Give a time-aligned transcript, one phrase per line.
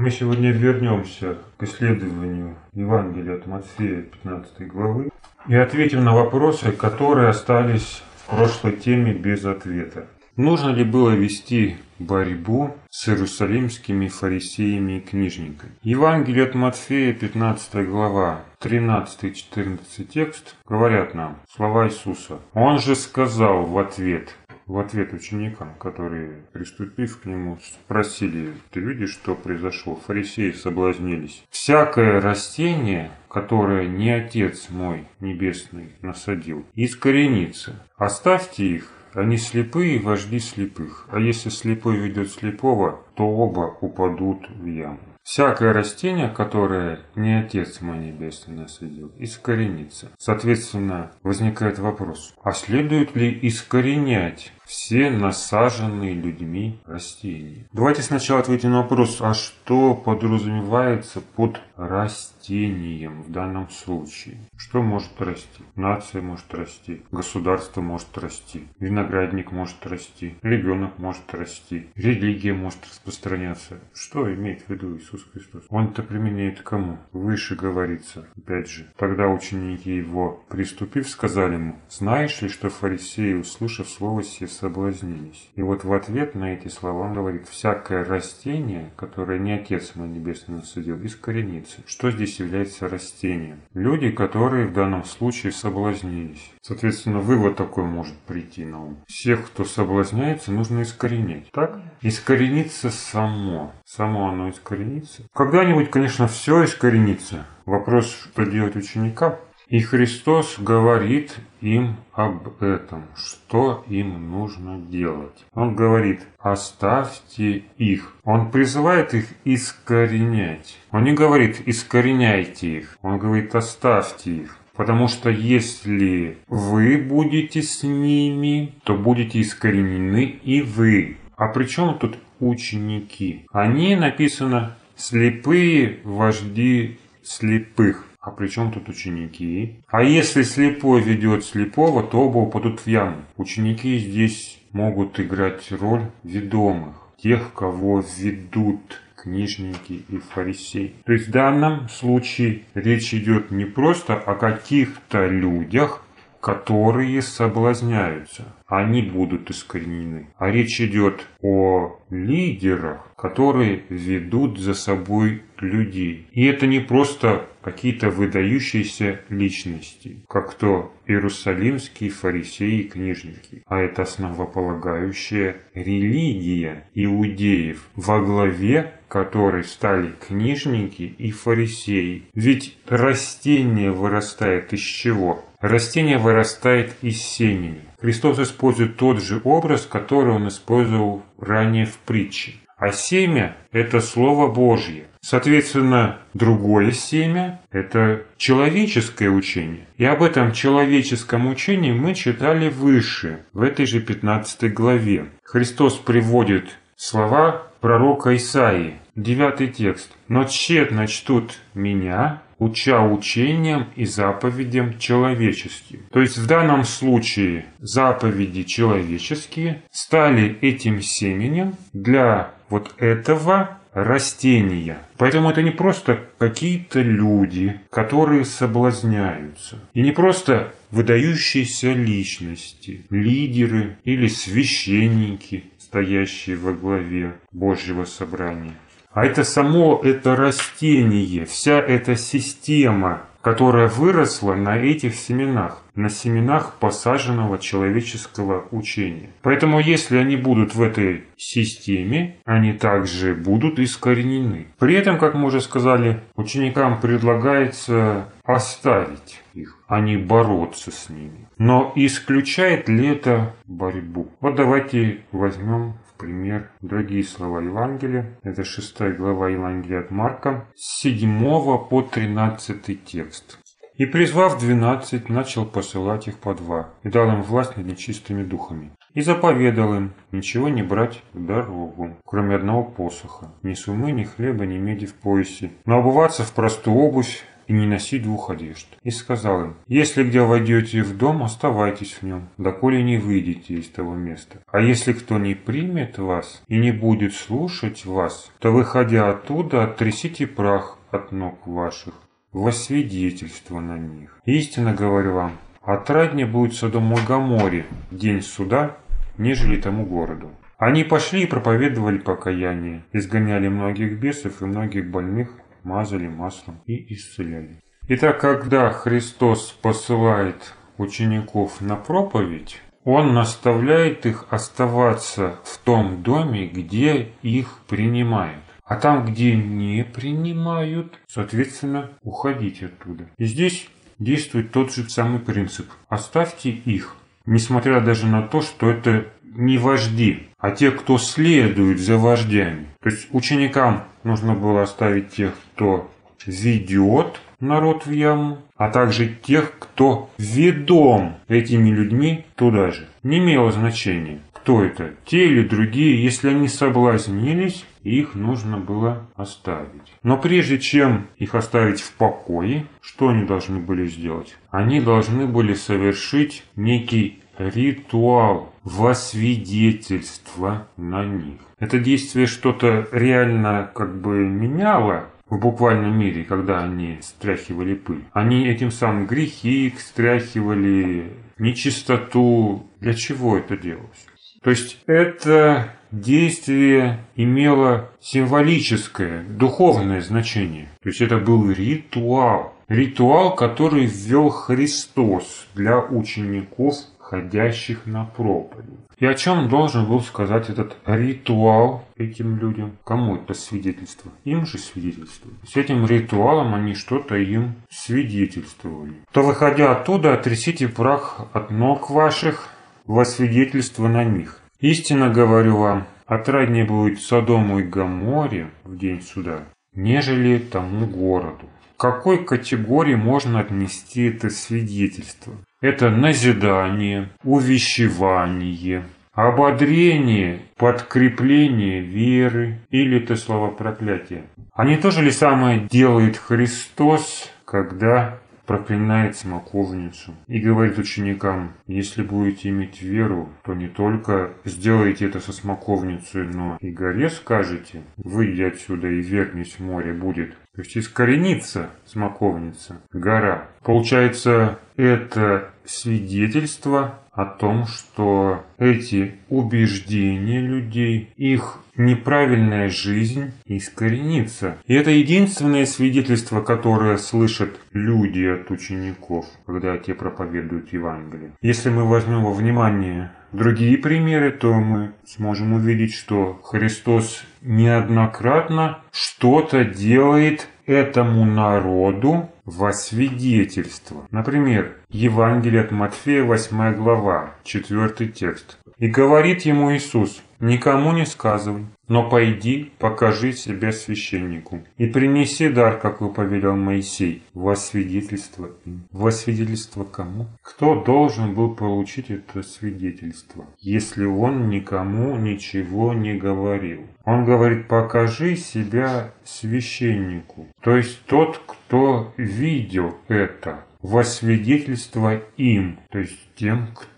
[0.00, 5.10] Мы сегодня вернемся к исследованию Евангелия от Матфея 15 главы
[5.46, 10.06] и ответим на вопросы, которые остались в прошлой теме без ответа.
[10.36, 15.72] Нужно ли было вести борьбу с иерусалимскими фарисеями и книжниками?
[15.82, 22.38] Евангелие от Матфея, 15 глава, 13-14 текст говорят нам слова Иисуса.
[22.54, 24.34] Он же сказал в ответ,
[24.70, 29.96] в ответ ученикам, которые, приступив к нему, спросили, ты видишь, что произошло?
[29.96, 31.42] Фарисеи соблазнились.
[31.50, 37.84] Всякое растение, которое не Отец мой Небесный насадил, искоренится.
[37.96, 44.66] Оставьте их, они слепые вожди слепых, а если слепой ведет слепого, то оба упадут в
[44.66, 45.00] яму.
[45.24, 50.12] Всякое растение, которое не Отец мой Небесный насадил, искоренится.
[50.16, 57.66] Соответственно, возникает вопрос, а следует ли искоренять все насаженные людьми растения.
[57.72, 64.36] Давайте сначала ответим на вопрос, а что подразумевается под растением в данном случае?
[64.56, 65.64] Что может расти?
[65.74, 73.80] Нация может расти, государство может расти, виноградник может расти, ребенок может расти, религия может распространяться.
[73.92, 75.64] Что имеет в виду Иисус Христос?
[75.68, 76.98] Он это применяет кому?
[77.12, 78.86] Выше говорится, опять же.
[78.96, 85.50] Тогда ученики его, приступив, сказали ему, знаешь ли, что фарисеи, услышав слово сие, соблазнились.
[85.54, 90.08] И вот в ответ на эти слова он говорит, всякое растение, которое не Отец мой
[90.08, 91.80] Небесный насадил, искоренится.
[91.86, 93.60] Что здесь является растением?
[93.74, 96.52] Люди, которые в данном случае соблазнились.
[96.62, 98.98] Соответственно, вывод такой может прийти на ум.
[99.06, 101.50] Всех, кто соблазняется, нужно искоренять.
[101.52, 101.80] Так?
[102.02, 103.72] Искорениться само.
[103.84, 105.22] Само оно искоренится.
[105.34, 107.46] Когда-нибудь, конечно, все искоренится.
[107.64, 109.36] Вопрос, что делать ученикам.
[109.70, 115.46] И Христос говорит им об этом, что им нужно делать.
[115.54, 118.16] Он говорит, оставьте их.
[118.24, 120.76] Он призывает их искоренять.
[120.90, 122.98] Он не говорит, искореняйте их.
[123.02, 124.56] Он говорит, оставьте их.
[124.74, 131.16] Потому что если вы будете с ними, то будете искоренены и вы.
[131.36, 133.46] А при чем тут ученики?
[133.52, 138.09] Они написано слепые вожди слепых.
[138.20, 139.82] А при чем тут ученики?
[139.88, 143.22] А если слепой ведет слепого, то оба упадут в яму.
[143.38, 150.94] Ученики здесь могут играть роль ведомых, тех, кого ведут книжники и фарисеи.
[151.04, 156.02] То есть в данном случае речь идет не просто о каких-то людях,
[156.40, 158.44] которые соблазняются.
[158.66, 160.28] Они будут искоренены.
[160.38, 166.28] А речь идет о лидерах, которые ведут за собой людей.
[166.32, 174.02] И это не просто какие-то выдающиеся личности, как то иерусалимские фарисеи и книжники, а это
[174.02, 182.24] основополагающая религия иудеев, во главе которой стали книжники и фарисеи.
[182.34, 185.44] Ведь растение вырастает из чего?
[185.60, 187.82] Растение вырастает из семени.
[188.00, 192.54] Христос использует тот же образ, который он использовал ранее в притче.
[192.78, 195.04] А семя– это Слово Божье.
[195.20, 199.86] Соответственно, другое семя– это человеческое учение.
[199.98, 205.26] И об этом человеческом учении мы читали выше, в этой же 15 главе.
[205.44, 210.10] Христос приводит слова пророка Исаии, девятый текст.
[210.28, 216.00] «Но тщетно чтут меня, уча учением и заповедям человеческим.
[216.12, 224.98] То есть в данном случае заповеди человеческие стали этим семенем для вот этого растения.
[225.16, 229.80] Поэтому это не просто какие-то люди, которые соблазняются.
[229.94, 238.74] И не просто выдающиеся личности, лидеры или священники, стоящие во главе Божьего собрания.
[239.12, 246.74] А это само это растение, вся эта система, которая выросла на этих семенах, на семенах
[246.78, 249.30] посаженного человеческого учения.
[249.42, 254.68] Поэтому если они будут в этой системе, они также будут искоренены.
[254.78, 261.48] При этом, как мы уже сказали, ученикам предлагается оставить их, а не бороться с ними.
[261.58, 264.28] Но исключает ли это борьбу?
[264.40, 268.38] Вот давайте возьмем пример другие слова Евангелия.
[268.42, 271.40] Это 6 глава Евангелия от Марка, с 7
[271.88, 273.58] по 13 текст.
[273.96, 278.92] И призвав двенадцать, начал посылать их по два, и дал им власть над нечистыми духами.
[279.12, 284.64] И заповедал им ничего не брать в дорогу, кроме одного посоха, ни сумы, ни хлеба,
[284.64, 288.88] ни меди в поясе, но обуваться в простую обувь, и не носить двух одежд.
[289.04, 293.88] И сказал им, если где войдете в дом, оставайтесь в нем, доколе не выйдете из
[293.88, 294.58] того места.
[294.66, 300.48] А если кто не примет вас и не будет слушать вас, то, выходя оттуда, оттрясите
[300.48, 302.14] прах от ног ваших
[302.52, 304.36] во свидетельство на них.
[304.46, 308.96] Истинно говорю вам, отраднее будет Содому Гаморе день суда,
[309.38, 310.50] нежели тому городу.
[310.76, 315.50] Они пошли и проповедовали покаяние, изгоняли многих бесов и многих больных,
[315.84, 317.80] мазали маслом и исцеляли.
[318.08, 327.28] Итак, когда Христос посылает учеников на проповедь, Он наставляет их оставаться в том доме, где
[327.42, 328.64] их принимают.
[328.84, 333.30] А там, где не принимают, соответственно, уходить оттуда.
[333.38, 333.88] И здесь
[334.18, 335.86] действует тот же самый принцип.
[336.08, 337.16] Оставьте их,
[337.46, 342.86] несмотря даже на то, что это не вожди, а те, кто следует за вождями.
[343.02, 346.10] То есть ученикам нужно было оставить тех, кто
[346.46, 353.06] ведет народ в яму, а также тех, кто ведом этими людьми туда же.
[353.22, 360.14] Не имело значения, кто это, те или другие, если они соблазнились, их нужно было оставить.
[360.22, 364.56] Но прежде чем их оставить в покое, что они должны были сделать?
[364.70, 371.60] Они должны были совершить некий ритуал во свидетельство на них.
[371.78, 378.24] Это действие что-то реально как бы меняло в буквальном мире, когда они стряхивали пыль.
[378.32, 382.86] Они этим самым грехи стряхивали, нечистоту.
[383.00, 384.26] Для чего это делалось?
[384.62, 390.88] То есть это действие имело символическое, духовное значение.
[391.02, 392.74] То есть это был ритуал.
[392.88, 396.96] Ритуал, который ввел Христос для учеников,
[397.30, 398.98] ходящих на проповедь.
[399.18, 402.96] И о чем должен был сказать этот ритуал этим людям?
[403.04, 404.32] Кому это свидетельство?
[404.44, 405.48] Им же свидетельство.
[405.64, 409.14] С этим ритуалом они что-то им свидетельствовали.
[409.32, 412.68] То, выходя оттуда, отрясите прах от ног ваших
[413.06, 414.58] во свидетельство на них.
[414.80, 421.66] Истинно говорю вам, отраднее будет Содому и Гаморе в день суда, нежели тому городу.
[421.96, 425.52] К какой категории можно отнести это свидетельство?
[425.80, 434.44] Это назидание, увещевание, ободрение, подкрепление веры или это слово проклятие.
[434.74, 438.40] А не то же ли самое делает Христос, когда
[438.70, 445.52] проклинает смоковницу и говорит ученикам, если будете иметь веру, то не только сделайте это со
[445.52, 450.52] смоковницей, но и горе скажете, выйди отсюда и вернись в море будет.
[450.76, 453.66] То есть искоренится смоковница, гора.
[453.82, 464.76] Получается, это свидетельство о том, что эти убеждения людей, их неправильная жизнь искоренится.
[464.86, 471.52] И это единственное свидетельство, которое слышат люди от учеников, когда те проповедуют Евангелие.
[471.62, 479.84] Если мы возьмем во внимание другие примеры, то мы сможем увидеть, что Христос неоднократно что-то
[479.84, 484.26] делает этому народу во свидетельство.
[484.30, 488.78] Например, Евангелие от Матфея, 8 глава, 4 текст.
[488.98, 495.96] «И говорит ему Иисус, никому не сказывай, но пойди, покажи себя священнику, и принеси дар,
[496.00, 499.04] как вы повелел Моисей, во свидетельство им».
[499.12, 500.46] Во свидетельство кому?
[500.60, 507.06] Кто должен был получить это свидетельство, если он никому ничего не говорил?
[507.24, 516.18] Он говорит, покажи себя священнику, то есть тот, кто видел это во свидетельство им, то
[516.18, 517.09] есть тем, кто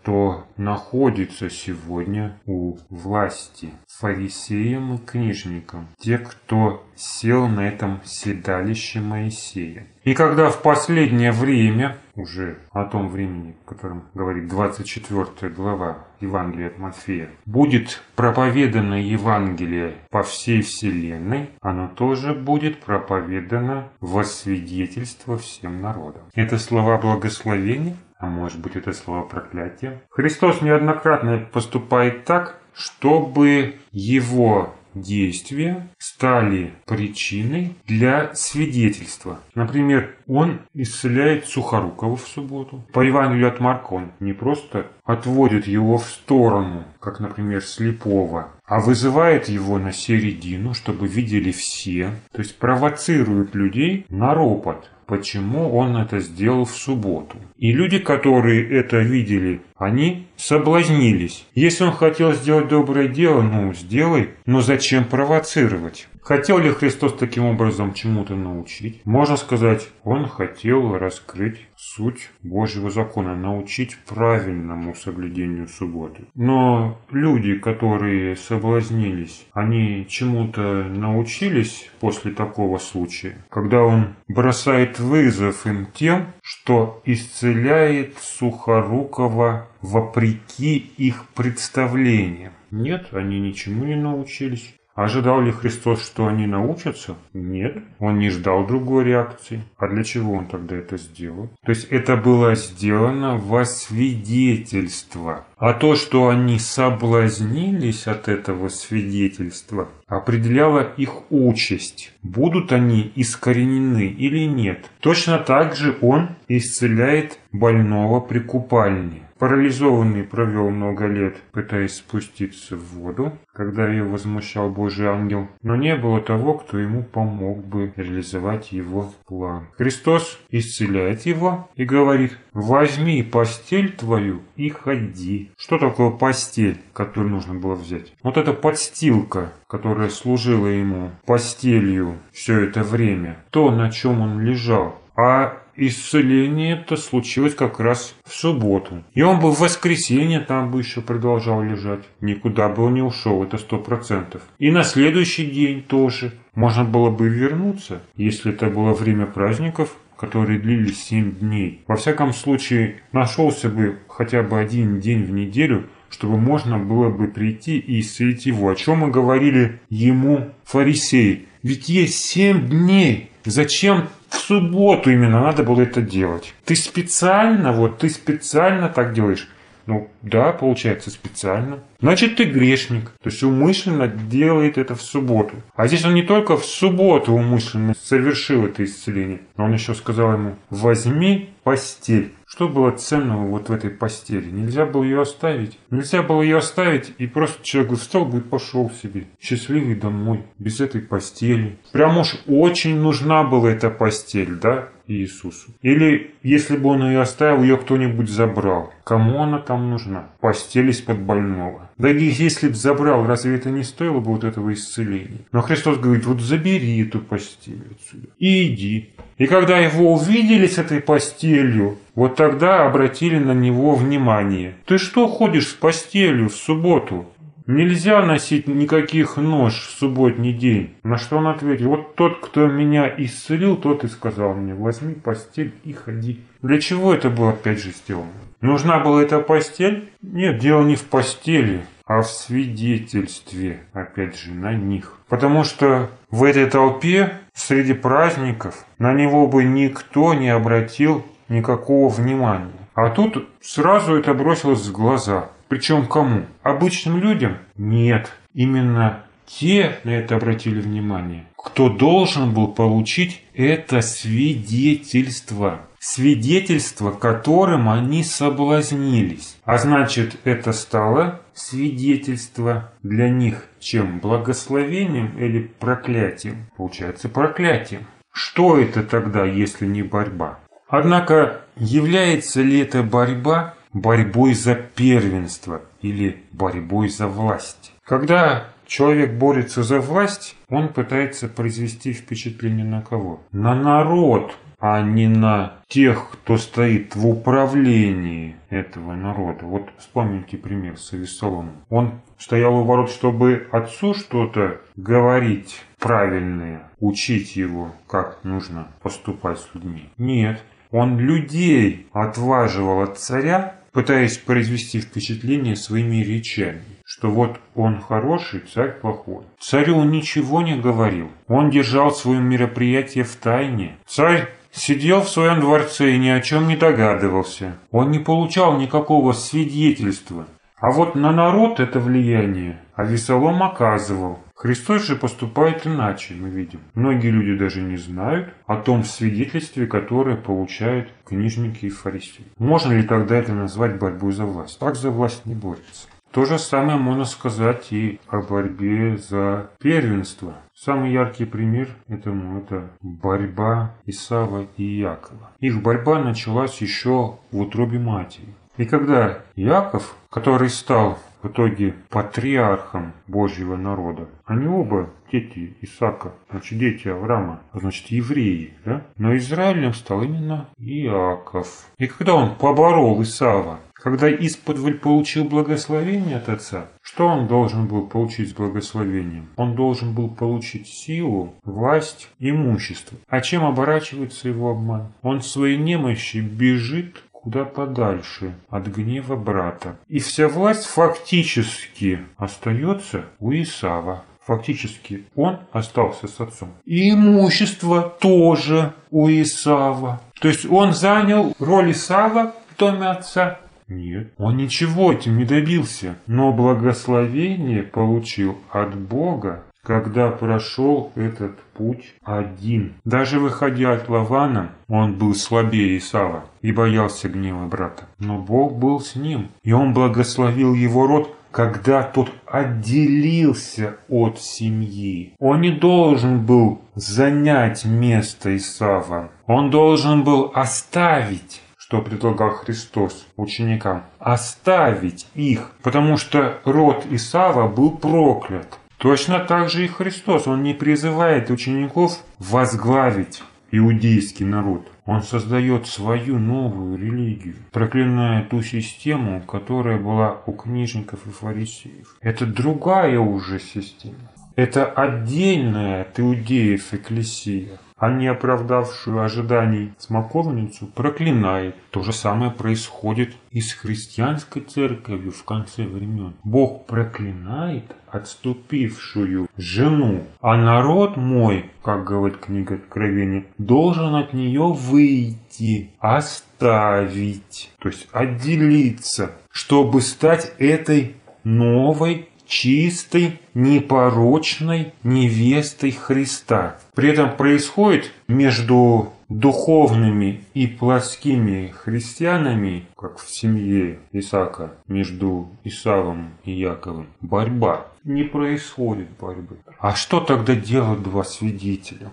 [0.57, 9.87] находится сегодня у власти, фарисеям и книжникам, те, кто сел на этом седалище Моисея.
[10.05, 16.69] И когда в последнее время, уже о том времени, о котором говорит 24 глава Евангелия
[16.69, 25.81] от Матфея, будет проповедано Евангелие по всей вселенной, оно тоже будет проповедано во свидетельство всем
[25.81, 26.23] народам.
[26.35, 30.01] Это слова благословения, а может быть это слово проклятие.
[30.09, 39.41] Христос неоднократно поступает так, чтобы его действия стали причиной для свидетельства.
[39.57, 42.83] Например, он исцеляет Сухорукова в субботу.
[42.93, 48.81] По Евангелию от Марка он не просто отводит его в сторону, как, например, слепого, а
[48.81, 55.97] вызывает его на середину, чтобы видели все, то есть провоцирует людей на ропот почему он
[55.99, 57.37] это сделал в субботу.
[57.59, 61.47] И люди, которые это видели, они соблазнились.
[61.55, 64.31] Если он хотел сделать доброе дело, ну, сделай.
[64.47, 66.09] Но зачем провоцировать?
[66.23, 69.05] Хотел ли Христос таким образом чему-то научить?
[69.05, 76.27] Можно сказать, он хотел раскрыть суть Божьего закона, научить правильному соблюдению субботы.
[76.37, 85.89] Но люди, которые соблазнились, они чему-то научились после такого случая, когда он бросает вызов им
[85.93, 92.53] тем, что исцеляет Сухорукова вопреки их представлениям.
[92.71, 94.73] Нет, они ничему не научились.
[94.95, 97.17] Ожидал ли Христос, что они научатся?
[97.33, 99.63] Нет, он не ждал другой реакции.
[99.79, 101.49] А для чего он тогда это сделал?
[101.65, 105.47] То есть это было сделано во свидетельство.
[105.57, 112.13] А то, что они соблазнились от этого свидетельства, определяло их участь.
[112.23, 114.91] Будут они искоренены или нет.
[115.01, 119.23] Точно так же он исцеляет больного при купальне.
[119.43, 125.97] Парализованный провел много лет, пытаясь спуститься в воду, когда ее возмущал Божий ангел, но не
[125.97, 129.67] было того, кто ему помог бы реализовать его план.
[129.77, 135.51] Христос исцеляет его и говорит, возьми постель твою и ходи.
[135.59, 138.15] Что такое постель, которую нужно было взять?
[138.23, 145.03] Вот эта подстилка, которая служила ему постелью все это время, то, на чем он лежал.
[145.17, 149.03] А исцеление это случилось как раз в субботу.
[149.15, 152.05] И он бы в воскресенье там бы еще продолжал лежать.
[152.21, 154.43] Никуда бы он не ушел, это сто процентов.
[154.59, 156.33] И на следующий день тоже.
[156.55, 161.83] Можно было бы вернуться, если это было время праздников, которые длились семь дней.
[161.89, 167.27] Во всяком случае, нашелся бы хотя бы один день в неделю, чтобы можно было бы
[167.27, 168.69] прийти и исцелить его.
[168.69, 171.49] О чем мы говорили ему, фарисей.
[171.63, 173.32] Ведь есть семь дней.
[173.45, 176.55] Зачем в субботу именно надо было это делать.
[176.65, 179.49] Ты специально, вот ты специально так делаешь.
[179.87, 181.81] Ну да, получается специально.
[182.01, 183.11] Значит, ты грешник.
[183.23, 185.57] То есть умышленно делает это в субботу.
[185.75, 190.33] А здесь он не только в субботу умышленно совершил это исцеление, но он еще сказал
[190.35, 192.33] ему, возьми постель.
[192.55, 194.51] Что было ценного вот в этой постели?
[194.51, 195.79] Нельзя было ее оставить.
[195.91, 199.25] Нельзя было ее оставить, и просто человек встал бы и пошел себе.
[199.41, 201.79] Счастливый домой, без этой постели.
[201.93, 204.91] Прям уж очень нужна была эта постель, да?
[205.07, 205.73] Иисусу.
[205.81, 208.93] Или если бы он ее оставил, ее кто-нибудь забрал.
[209.05, 210.29] Кому она там нужна?
[210.41, 211.91] Постель из-под больного.
[211.99, 215.41] Да и если бы забрал, разве это не стоило бы вот этого исцеления?
[215.53, 219.11] Но Христос говорит, вот забери эту постель отсюда и иди.
[219.43, 224.75] И когда его увидели с этой постелью, вот тогда обратили на него внимание.
[224.87, 227.27] Ты что ходишь с постелью в субботу?
[227.67, 230.95] Нельзя носить никаких нож в субботний день.
[231.03, 235.73] На что он ответил, вот тот, кто меня исцелил, тот и сказал мне, возьми постель
[235.83, 236.39] и ходи.
[236.63, 238.31] Для чего это было опять же сделано?
[238.61, 240.13] Нужна была эта постель?
[240.23, 245.19] Нет, дело не в постели, а в свидетельстве, опять же, на них.
[245.29, 252.73] Потому что в этой толпе, среди праздников, на него бы никто не обратил никакого внимания.
[252.95, 255.51] А тут сразу это бросилось в глаза.
[255.69, 256.47] Причем кому?
[256.63, 257.57] Обычным людям?
[257.77, 258.31] Нет.
[258.53, 259.25] Именно
[259.59, 265.83] те на это обратили внимание, кто должен был получить это свидетельство.
[265.99, 269.57] Свидетельство, которым они соблазнились.
[269.65, 274.19] А значит, это стало свидетельство для них чем?
[274.19, 276.67] Благословением или проклятием?
[276.77, 278.07] Получается, проклятием.
[278.33, 280.59] Что это тогда, если не борьба?
[280.89, 287.93] Однако, является ли эта борьба борьбой за первенство или борьбой за власть?
[288.05, 293.41] Когда человек борется за власть, он пытается произвести впечатление на кого?
[293.51, 299.65] На народ, а не на тех, кто стоит в управлении этого народа.
[299.65, 301.77] Вот вспомните пример с Авесоломом.
[301.89, 309.75] Он стоял у ворот, чтобы отцу что-то говорить правильное, учить его, как нужно поступать с
[309.75, 310.11] людьми.
[310.19, 316.83] Нет, он людей отваживал от царя, пытаясь произвести впечатление своими речами
[317.13, 319.43] что вот он хороший, царь плохой.
[319.61, 321.29] Царю он ничего не говорил.
[321.47, 323.99] Он держал свое мероприятие в тайне.
[324.07, 327.77] Царь сидел в своем дворце и ни о чем не догадывался.
[327.91, 330.47] Он не получал никакого свидетельства.
[330.81, 334.39] А вот на народ это влияние Авесолом оказывал.
[334.63, 336.79] Христос же поступает иначе, мы видим.
[336.95, 342.45] Многие люди даже не знают о том свидетельстве, которое получают книжники и фарисеи.
[342.59, 344.79] Можно ли тогда это назвать борьбой за власть?
[344.79, 346.07] Так за власть не борется.
[346.31, 350.55] То же самое можно сказать и о борьбе за первенство.
[350.77, 355.51] Самый яркий пример этому это борьба Исава и Якова.
[355.59, 358.55] Их борьба началась еще в утробе матери.
[358.83, 364.29] И когда Яков, который стал в итоге патриархом Божьего народа.
[364.45, 369.05] Они оба дети Исаака, значит, дети Авраама, значит, евреи, да?
[369.19, 371.87] Но Израилем стал именно Иаков.
[371.99, 378.09] И когда он поборол Исава, когда исподволь получил благословение от отца, что он должен был
[378.09, 379.47] получить с благословением?
[379.55, 383.17] Он должен был получить силу, власть, имущество.
[383.29, 385.13] А чем оборачивается его обман?
[385.23, 389.97] Он своей немощи бежит куда подальше от гнева брата.
[390.09, 394.25] И вся власть фактически остается у Исава.
[394.47, 396.71] Фактически он остался с отцом.
[396.85, 400.21] И имущество тоже у Исава.
[400.41, 403.59] То есть он занял роль Исава в доме отца.
[403.89, 412.15] Нет, он ничего этим не добился, но благословение получил от Бога когда прошел этот путь
[412.23, 412.95] один.
[413.05, 418.05] Даже выходя от Лавана, он был слабее Исава и боялся гнева брата.
[418.19, 425.35] Но Бог был с ним, и он благословил его род, когда тот отделился от семьи.
[425.39, 429.31] Он не должен был занять место Исава.
[429.47, 431.61] Он должен был оставить
[431.93, 438.79] что предлагал Христос ученикам, оставить их, потому что род Исава был проклят.
[439.03, 440.47] Точно так же и Христос.
[440.47, 443.43] Он не призывает учеников возглавить
[443.73, 444.87] иудейский народ.
[445.07, 452.17] Он создает свою новую религию, проклиная ту систему, которая была у книжников и фарисеев.
[452.21, 454.31] Это другая уже система.
[454.55, 461.77] Это отдельная от иудеев экклесия а не оправдавшую ожиданий смоковницу проклинает.
[461.93, 466.35] То же самое происходит и с христианской церковью в конце времен.
[466.43, 475.93] Бог проклинает отступившую жену, а народ мой, как говорит книга Откровения, должен от нее выйти,
[476.01, 486.77] оставить, то есть отделиться, чтобы стать этой новой чистой, непорочной невестой Христа.
[486.95, 496.53] При этом происходит между духовными и плотскими христианами, как в семье Исаака, между Исавом и
[496.53, 497.87] Яковом, борьба.
[498.05, 499.57] Не происходит борьбы.
[499.79, 502.11] А что тогда делают два свидетеля?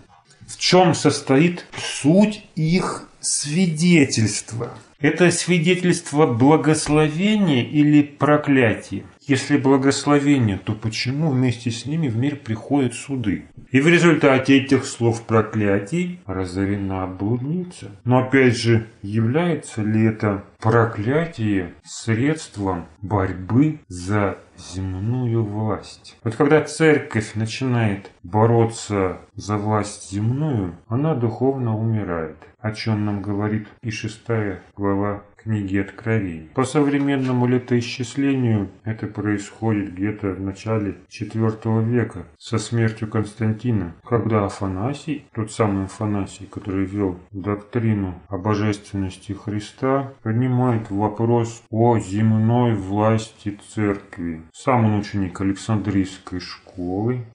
[0.48, 4.70] В чем состоит суть их свидетельства?
[5.02, 9.06] Это свидетельство благословения или проклятия?
[9.26, 13.46] Если благословение, то почему вместе с ними в мир приходят суды?
[13.72, 17.92] И в результате этих слов проклятий разорена блудница.
[18.04, 26.18] Но опять же, является ли это проклятие средством борьбы за земную власть?
[26.24, 33.68] Вот когда церковь начинает бороться за власть земную, она духовно умирает о чем нам говорит
[33.82, 36.50] и шестая глава книги Откровений.
[36.54, 45.26] По современному летоисчислению это происходит где-то в начале IV века со смертью Константина, когда Афанасий,
[45.34, 54.42] тот самый Афанасий, который вел доктрину о божественности Христа, поднимает вопрос о земной власти церкви.
[54.54, 56.69] Сам он ученик Александрийской школы.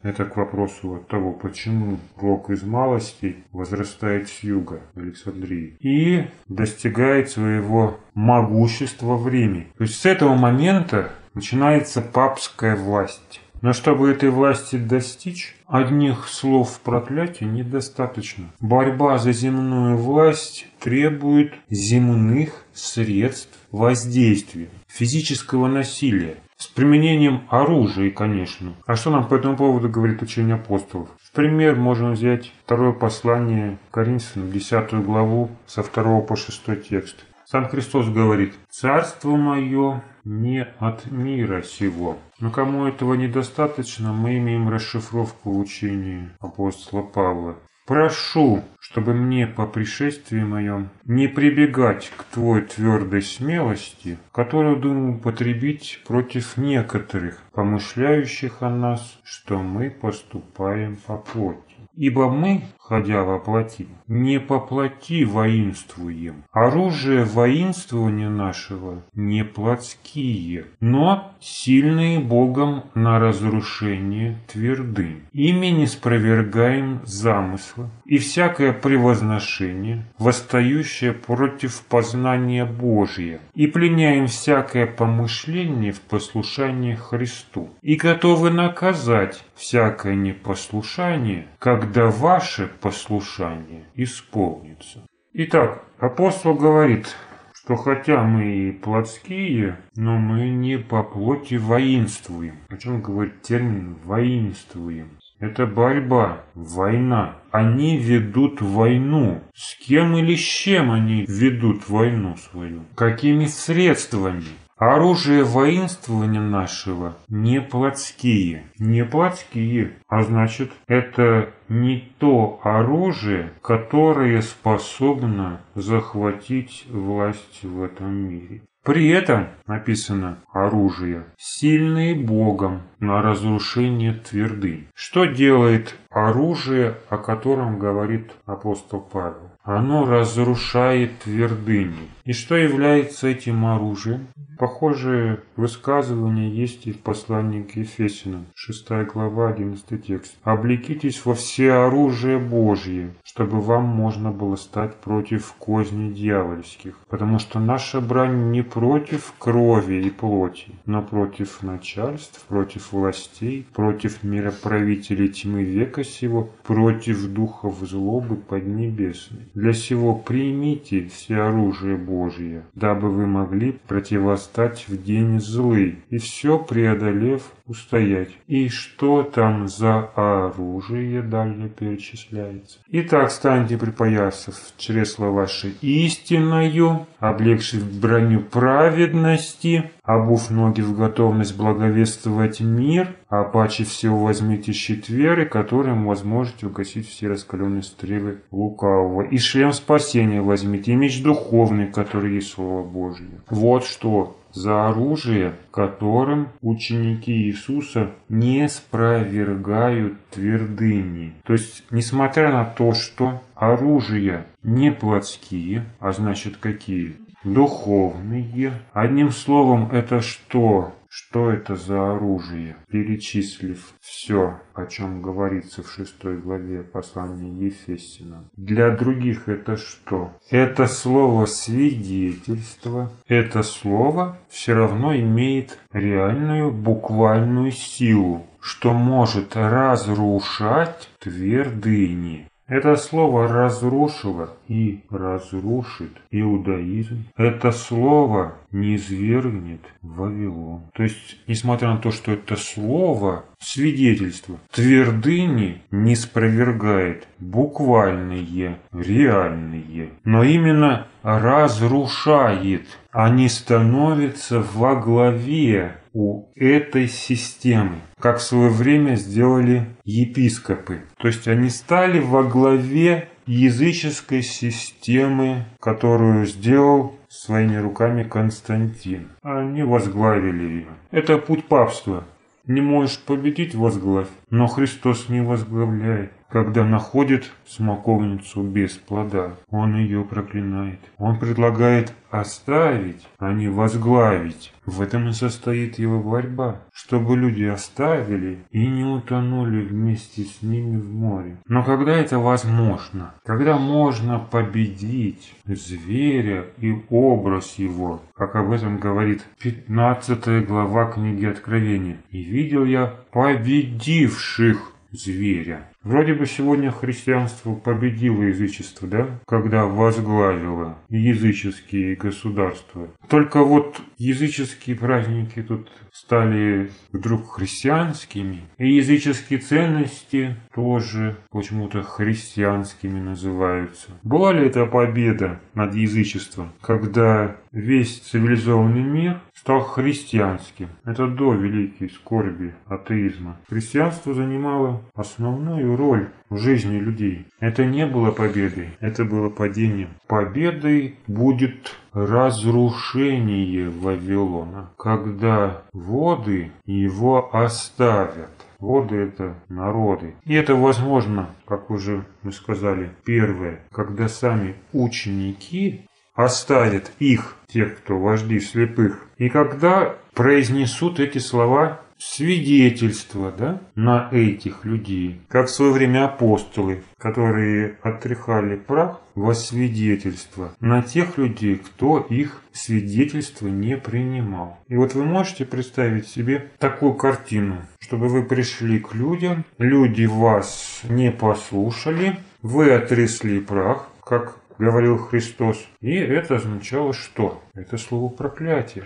[0.03, 7.31] Это к вопросу от того, почему рок из малости возрастает с юга Александрии и достигает
[7.31, 9.67] своего могущества в Риме.
[9.77, 13.41] То есть с этого момента начинается папская власть.
[13.65, 18.53] Но чтобы этой власти достичь, одних слов проклятия недостаточно.
[18.61, 28.73] Борьба за земную власть требует земных средств воздействия, физического насилия, с применением оружия, конечно.
[28.87, 31.11] А что нам по этому поводу говорит учение апостолов?
[31.23, 37.27] В пример можно взять второе послание Коринфянам, 10 главу, со 2 по 6 текст.
[37.45, 42.17] Сам Христос говорит, «Царство мое не от мира сего».
[42.41, 47.57] Но кому этого недостаточно, мы имеем расшифровку учения апостола Павла.
[47.87, 56.03] Прошу, чтобы мне по пришествии моем не прибегать к твой твердой смелости, которую думаю употребить
[56.07, 61.61] против некоторых, помышляющих о нас, что мы поступаем по плоти.
[61.95, 66.45] Ибо мы, ходя во плоти, не по плоти воинствуем.
[66.53, 75.23] Оружие воинствования нашего не плотские, но сильные Богом на разрушение твердынь.
[75.33, 85.93] Ими не спровергаем замысла и всякое превозношение, восстающее против познания Божия, и пленяем всякое помышление
[85.93, 95.07] в послушании Христу, и готовы наказать всякое непослушание, когда ваше послушание исполнится.
[95.33, 97.17] Итак, апостол говорит,
[97.55, 102.59] что хотя мы и плотские, но мы не по плоти воинствуем.
[102.69, 105.19] О чем говорит термин «воинствуем»?
[105.39, 107.39] Это борьба, война.
[107.51, 109.41] Они ведут войну.
[109.55, 112.83] С кем или с чем они ведут войну свою?
[112.95, 114.45] Какими средствами?
[114.77, 118.65] Оружие воинствования нашего не плотские.
[118.79, 119.93] Не плотские.
[120.09, 128.63] А значит, это не то оружие, которое способно захватить власть в этом мире.
[128.85, 134.89] При этом написано оружие, сильные Богом на разрушение твердынь.
[134.95, 139.54] Что делает оружие, о котором говорит апостол Павел?
[139.65, 142.11] Оно разрушает твердыни.
[142.25, 144.29] И что является этим оружием?
[144.59, 150.37] Похожее высказывание есть и в послании к Ефесиным, 6 глава, 11 текст.
[150.43, 157.59] «Облекитесь во все оружие Божье, чтобы вам можно было стать против козней дьявольских, потому что
[157.59, 165.63] наша брань не против крови и плоти, но против начальств, против властей, против мироправителей тьмы
[165.63, 169.43] века сего, против духов злобы поднебесной.
[169.55, 176.59] Для сего примите все оружие Божие, дабы вы могли противостать в день злый, и все
[176.59, 178.31] преодолев устоять.
[178.47, 182.79] И что там за оружие далее перечисляется?
[182.89, 193.17] Итак, станьте припоясав чресла ваши истинною, облегши броню праведности, обув ноги в готовность благовествовать мир,
[193.29, 199.23] а паче всего возьмите щит веры, которым вы сможете угасить все раскаленные стрелы лукавого.
[199.23, 203.41] И шлем спасения возьмите, и меч духовный, который есть Слово Божье.
[203.49, 211.35] Вот что за оружие, которым ученики Иисуса не спровергают твердыни.
[211.45, 217.17] То есть, несмотря на то, что оружия не плотские, а значит какие?
[217.43, 218.73] Духовные.
[218.95, 220.95] Одним словом, это что?
[221.17, 222.75] Что это за оружие?
[222.89, 228.51] Перечислив все, о чем говорится в шестой главе послания Ефесина.
[228.57, 230.33] Для других это что?
[230.51, 233.13] Это слово свидетельство.
[233.29, 242.49] Это слово все равно имеет реальную буквальную силу, что может разрушать твердыни.
[242.67, 247.27] Это слово разрушило и разрушит иудаизм.
[247.37, 250.83] Это слово не извергнет Вавилон.
[250.95, 260.43] То есть, несмотря на то, что это слово свидетельство, твердыни не спровергает буквальные, реальные, но
[260.43, 262.87] именно разрушает.
[263.13, 271.03] Они становятся во главе у этой системы, как в свое время сделали епископы.
[271.19, 279.29] То есть они стали во главе языческой системы, которую сделал своими руками Константин.
[279.43, 280.87] Они возглавили ее.
[281.11, 282.25] Это путь папства.
[282.67, 284.29] Не можешь победить– возглавь.
[284.49, 286.33] Но Христос не возглавляет.
[286.55, 291.01] Когда находит смоковницу без плода, он ее проклинает.
[291.19, 294.73] Он предлагает оставить, а не возглавить.
[294.87, 300.97] В этом и состоит его борьба, чтобы люди оставили и не утонули вместе с ними
[300.97, 301.57] в море.
[301.67, 303.35] Но когда это возможно?
[303.45, 312.19] Когда можно победить зверя и образ его, как об этом говорит 15 глава книги Откровения.
[312.31, 315.89] «И видел я победивших зверя».
[316.05, 319.41] Вроде бы сегодня христианство победило язычество, да?
[319.47, 323.09] Когда возглавило языческие государства.
[323.29, 328.61] Только вот языческие праздники тут стали вдруг христианскими.
[328.77, 334.11] И языческие ценности тоже почему-то христианскими называются.
[334.23, 340.89] Была ли это победа над язычеством, когда весь цивилизованный мир стал христианским?
[341.05, 343.57] Это до великой скорби атеизма.
[343.69, 347.47] Христианство занимало основную роль в жизни людей.
[347.61, 350.11] Это не было победой, это было падением.
[350.27, 358.51] Победой будет разрушение Вавилона, когда воды его оставят.
[358.79, 360.35] Воды– это народы.
[360.45, 366.03] И это возможно, как уже мы сказали, первое, когда сами ученики
[366.35, 374.85] оставят их, тех, кто вожди слепых, и когда произнесут эти слова свидетельство да, на этих
[374.85, 382.21] людей, как в свое время апостолы, которые отряхали прах во свидетельство на тех людей, кто
[382.21, 384.79] их свидетельство не принимал.
[384.89, 391.03] И вот вы можете представить себе такую картину, чтобы вы пришли к людям, люди вас
[391.05, 395.87] не послушали, вы отрясли прах, как говорил Христос.
[396.01, 397.63] И это означало что?
[397.75, 399.05] Это слово проклятие.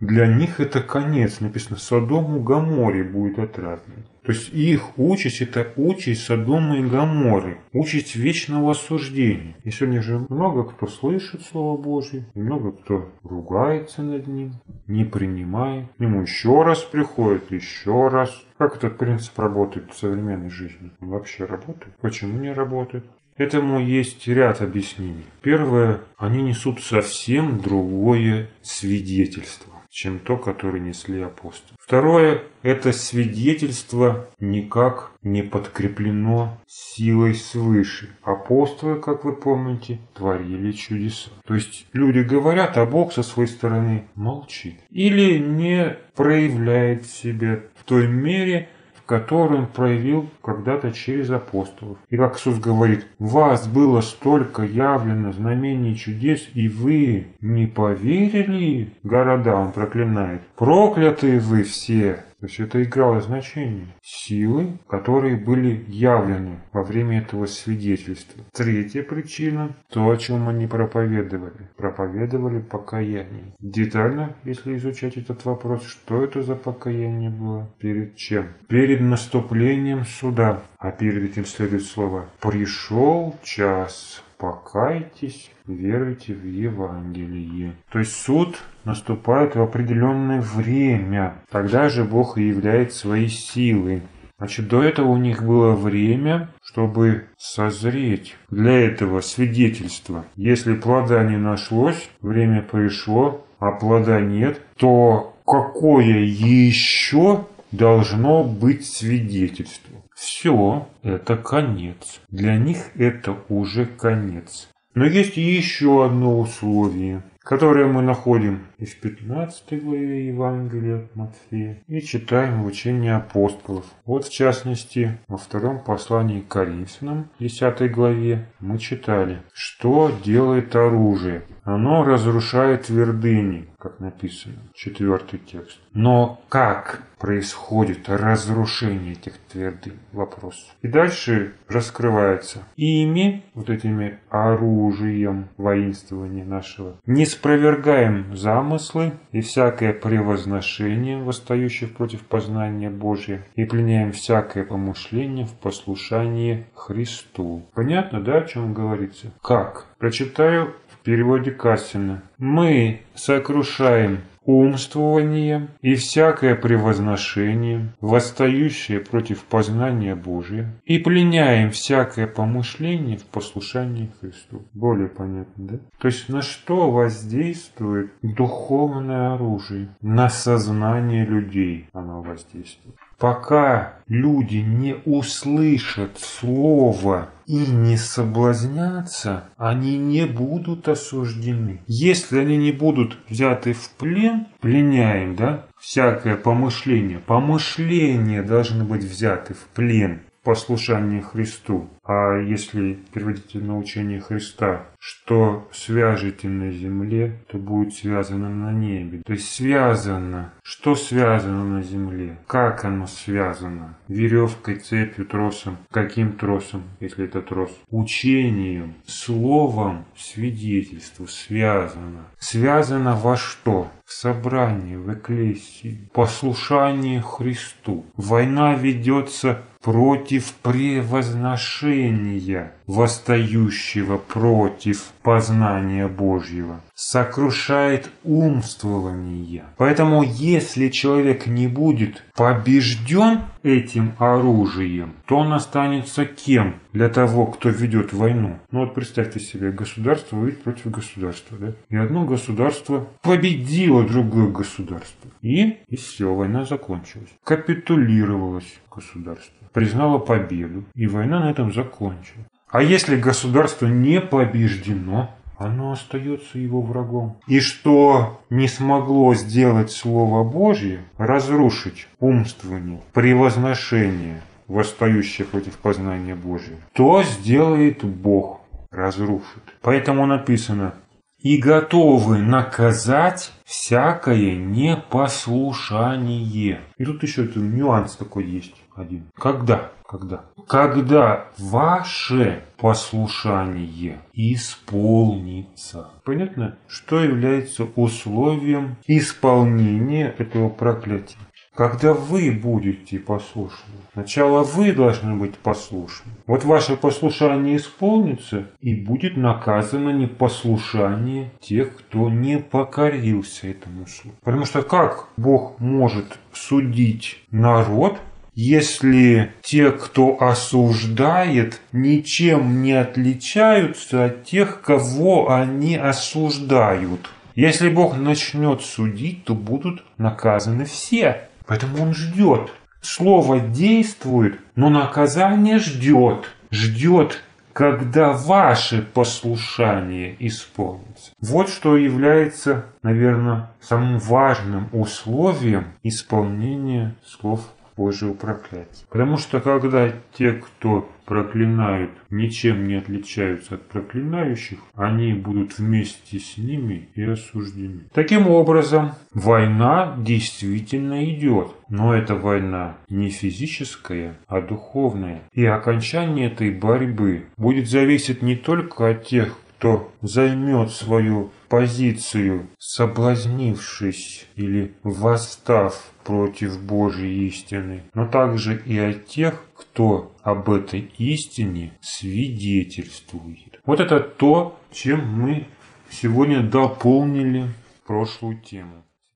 [0.00, 1.40] Для них это конец.
[1.40, 4.04] Написано, Содому Гаморе будет отравлен.
[4.22, 9.56] То есть их участь– это участь Содома и Гаморы, участь вечного осуждения.
[9.64, 14.52] И сегодня же много кто слышит Слово Божье, много кто ругается над ним,
[14.86, 15.86] не принимает.
[15.96, 18.30] К нему еще раз приходит, еще раз.
[18.58, 20.92] Как этот принцип работает в современной жизни?
[21.00, 21.96] Он вообще работает?
[22.02, 23.06] Почему не работает?
[23.40, 25.24] Этому есть ряд объяснений.
[25.40, 31.76] Первое, они несут совсем другое свидетельство чем то, которое несли апостолы.
[31.80, 38.10] Второе, это свидетельство никак не подкреплено силой свыше.
[38.22, 41.30] Апостолы, как вы помните, творили чудеса.
[41.44, 44.76] То есть люди говорят, а Бог со своей стороны молчит.
[44.90, 48.68] Или не проявляет себя в той мере,
[49.10, 51.98] который он проявил когда-то через апостолов.
[52.10, 58.92] И как Иисус говорит, вас было столько явлено знамений и чудес, и вы не поверили?
[59.02, 60.42] Города он проклинает.
[60.54, 63.88] Проклятые вы все, то есть это играло значение.
[64.02, 68.42] Силы, которые были явлены во время этого свидетельства.
[68.52, 71.68] Третья причина– то, о чем они проповедовали.
[71.76, 73.54] Проповедовали покаяние.
[73.60, 78.48] Детально, если изучать этот вопрос, что это за покаяние было, перед чем?
[78.68, 80.62] Перед наступлением суда.
[80.78, 87.74] А перед этим следует слово «пришел час» покайтесь, веруйте в Евангелие.
[87.92, 91.42] То есть суд наступает в определенное время.
[91.50, 94.02] Тогда же Бог и являет свои силы.
[94.38, 98.36] Значит, до этого у них было время, чтобы созреть.
[98.48, 100.24] Для этого свидетельства.
[100.34, 110.02] Если плода не нашлось, время пришло, а плода нет, то какое еще должно быть свидетельство?
[110.14, 112.20] Все, это конец.
[112.28, 114.68] Для них это уже конец.
[114.94, 121.82] Но есть еще одно условие, которое мы находим и в 15 главе Евангелия от Матфея,
[121.86, 123.84] и читаем в учении апостолов.
[124.06, 131.42] Вот в частности, во втором послании к Коринфянам, 10 главе, мы читали, что делает оружие.
[131.62, 135.78] Оно разрушает твердыни, как написано, четвертый текст.
[135.92, 139.98] Но как происходит разрушение этих твердынь?
[140.12, 140.72] Вопрос.
[140.82, 142.62] И дальше раскрывается.
[142.76, 148.36] Ими, вот этими оружием воинствования нашего, не спровергаем
[148.70, 157.62] замыслы и всякое превозношение, восстающее против познания Божия, и пленяем всякое помышление в послушании Христу.
[157.74, 159.32] Понятно, да, о чем говорится?
[159.42, 159.86] Как?
[159.98, 162.22] Прочитаю в переводе Кассина.
[162.38, 164.20] Мы сокрушаем
[164.58, 174.62] умствование и всякое превозношение, восстающее против познания Божия, и пленяем всякое помышление в послушании Христу.
[174.74, 175.78] Более понятно, да?
[175.98, 179.88] То есть на что воздействует духовное оружие?
[180.00, 182.96] На сознание людей оно воздействует.
[183.20, 191.82] Пока люди не услышат слово и не соблазнятся, они не будут осуждены.
[191.86, 197.18] Если они не будут взяты в плен, пленяем, да, всякое помышление.
[197.18, 201.88] Помышления должны быть взяты в плен послушание Христу.
[202.04, 209.22] А если переводите на учение Христа, что свяжете на земле, то будет связано на небе.
[209.24, 210.52] То есть связано.
[210.62, 212.38] Что связано на земле?
[212.46, 213.96] Как оно связано?
[214.08, 215.78] Веревкой, цепью, тросом.
[215.90, 217.70] Каким тросом, если это трос?
[217.90, 222.24] Учением, словом, свидетельству связано.
[222.38, 223.90] Связано во что?
[224.04, 226.10] В собрании, в эклесии.
[226.12, 228.04] Послушание Христу.
[228.16, 239.64] Война ведется против превозношения, восстающего против познания Божьего, сокрушает умствование.
[239.76, 247.68] Поэтому если человек не будет побежден этим оружием, то он останется кем для того, кто
[247.68, 248.58] ведет войну?
[248.72, 251.72] Ну вот представьте себе, государство воюет против государства, да?
[251.90, 255.30] И одно государство победило другое государство.
[255.42, 257.30] И, и все, война закончилась.
[257.44, 262.46] Капитулировалось государство признала победу, и война на этом закончилась.
[262.70, 267.36] А если государство не побеждено, оно остается его врагом.
[267.46, 277.22] И что не смогло сделать Слово Божье, разрушить умствование, превозношение, восстающее против познания Божьего, то
[277.24, 279.62] сделает Бог, разрушит.
[279.82, 280.94] Поэтому написано,
[281.42, 286.80] и готовы наказать всякое непослушание.
[286.98, 289.30] И тут еще один нюанс такой есть один.
[289.34, 289.92] Когда?
[290.06, 290.44] Когда?
[290.66, 296.10] Когда ваше послушание исполнится.
[296.24, 296.76] Понятно?
[296.88, 301.38] Что является условием исполнения этого проклятия?
[301.74, 303.94] Когда вы будете послушны.
[304.12, 306.32] Сначала вы должны быть послушны.
[306.46, 314.36] Вот ваше послушание исполнится, и будет наказано непослушание тех, кто не покорился этому слову.
[314.42, 318.18] Потому что как Бог может судить народ,
[318.54, 327.30] если те, кто осуждает, ничем не отличаются от тех, кого они осуждают.
[327.54, 331.48] Если Бог начнет судить, то будут наказаны все.
[331.70, 332.72] Поэтому Он ждет.
[333.00, 336.50] Слово действует, но наказание ждет.
[336.72, 341.30] Ждет, когда ваше послушание исполнится.
[341.40, 347.60] Вот что является, наверное, самым важным условием исполнения слов
[347.96, 349.04] Божьего проклятия.
[349.08, 356.58] Потому что когда те, кто проклинают, ничем не отличаются от проклинающих, они будут вместе с
[356.58, 358.00] ними и осуждены.
[358.12, 361.68] Таким образом, война действительно идет.
[361.88, 365.42] Но эта война не физическая, а духовная.
[365.52, 374.46] И окончание этой борьбы будет зависеть не только от тех, кто займет свою позицию, соблазнившись
[374.54, 383.80] или восстав против Божьей истины, но также и от тех, кто об этой истине свидетельствует.
[383.86, 385.66] Вот это то, чем мы
[386.10, 387.68] сегодня дополнили
[388.06, 389.02] прошлую тему.